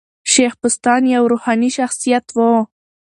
شېخ 0.31 0.53
بُستان 0.61 1.01
یو 1.15 1.23
روحاني 1.31 1.69
شخصیت 1.77 2.25
وو. 2.35 2.51